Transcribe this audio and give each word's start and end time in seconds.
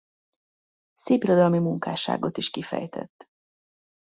Szépirodalmi 0.93 1.59
munkásságot 1.59 2.37
is 2.37 2.49
kifejtett. 2.49 3.25